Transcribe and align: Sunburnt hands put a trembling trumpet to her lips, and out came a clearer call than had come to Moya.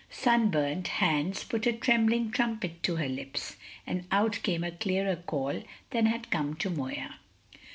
Sunburnt 0.09 0.87
hands 0.87 1.43
put 1.43 1.67
a 1.67 1.73
trembling 1.73 2.31
trumpet 2.31 2.81
to 2.81 2.95
her 2.95 3.07
lips, 3.07 3.57
and 3.85 4.05
out 4.11 4.39
came 4.41 4.63
a 4.63 4.71
clearer 4.71 5.15
call 5.17 5.61
than 5.91 6.07
had 6.07 6.31
come 6.31 6.55
to 6.55 6.71
Moya. 6.71 7.17